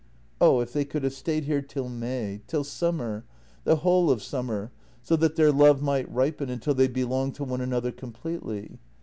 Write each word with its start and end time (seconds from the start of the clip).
Oh, 0.41 0.61
if 0.61 0.73
they 0.73 0.83
could 0.83 1.03
have 1.03 1.13
stayed 1.13 1.43
here 1.43 1.61
till 1.61 1.87
May— 1.87 2.41
till 2.47 2.63
summer— 2.63 3.23
the 3.65 3.75
whole 3.75 4.09
of 4.09 4.23
summer, 4.23 4.71
so 5.03 5.15
that 5.15 5.35
their 5.35 5.51
love 5.51 5.83
might 5.83 6.11
ripen 6.11 6.49
until 6.49 6.73
they 6.73 6.87
belonged 6.87 7.35
to 7.35 7.43
one 7.43 7.61
another 7.61 7.91
completely. 7.91 8.79